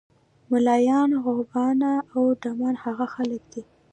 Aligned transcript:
ملایان، 0.51 1.11
غوبانه 1.23 1.91
او 2.13 2.21
ډمان 2.41 2.75
هغه 2.83 3.05
خلک 3.15 3.41
دي. 3.51 3.61